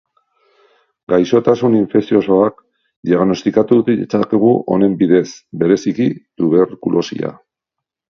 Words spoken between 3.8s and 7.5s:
ditzakegu honen bidez, bereziki tuberkulosia.